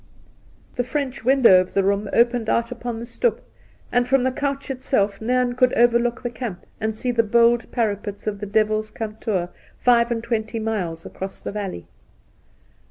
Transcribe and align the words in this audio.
The 0.77 0.83
French 0.83 1.23
window 1.23 1.61
of 1.61 1.75
the 1.75 1.83
room 1.83 2.09
opened 2.11 2.49
out 2.49 2.71
upon 2.71 2.99
the 2.99 3.05
stoep, 3.05 3.39
and 3.91 4.07
from 4.07 4.23
the 4.23 4.31
couch 4.31 4.71
itself 4.71 5.21
Nairn 5.21 5.53
could 5.53 5.73
overlook 5.73 6.23
the 6.23 6.31
camp 6.31 6.65
and 6.79 6.95
see 6.95 7.11
the 7.11 7.21
bold 7.21 7.71
parapets 7.71 8.25
of 8.25 8.39
the 8.39 8.47
Devil's 8.47 8.89
Kantoor 8.89 9.49
five 9.77 10.09
and 10.09 10.23
twenty 10.23 10.57
miles 10.57 11.05
across 11.05 11.39
the 11.39 11.51
valley. 11.51 11.85